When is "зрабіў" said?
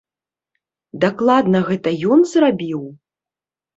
2.33-2.81